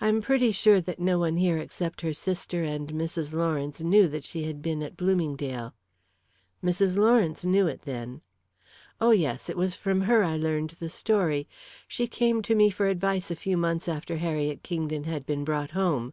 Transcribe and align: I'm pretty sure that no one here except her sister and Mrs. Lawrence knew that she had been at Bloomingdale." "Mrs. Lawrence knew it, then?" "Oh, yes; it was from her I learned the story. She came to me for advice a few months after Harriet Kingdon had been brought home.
I'm 0.00 0.22
pretty 0.22 0.52
sure 0.52 0.80
that 0.80 1.00
no 1.00 1.18
one 1.18 1.38
here 1.38 1.58
except 1.58 2.00
her 2.02 2.14
sister 2.14 2.62
and 2.62 2.86
Mrs. 2.92 3.32
Lawrence 3.34 3.80
knew 3.80 4.06
that 4.06 4.22
she 4.22 4.44
had 4.44 4.62
been 4.62 4.80
at 4.80 4.96
Bloomingdale." 4.96 5.74
"Mrs. 6.62 6.96
Lawrence 6.96 7.44
knew 7.44 7.66
it, 7.66 7.80
then?" 7.80 8.20
"Oh, 9.00 9.10
yes; 9.10 9.48
it 9.50 9.56
was 9.56 9.74
from 9.74 10.02
her 10.02 10.22
I 10.22 10.36
learned 10.36 10.70
the 10.78 10.88
story. 10.88 11.48
She 11.88 12.06
came 12.06 12.42
to 12.42 12.54
me 12.54 12.70
for 12.70 12.86
advice 12.86 13.28
a 13.28 13.34
few 13.34 13.56
months 13.56 13.88
after 13.88 14.18
Harriet 14.18 14.62
Kingdon 14.62 15.02
had 15.02 15.26
been 15.26 15.42
brought 15.44 15.72
home. 15.72 16.12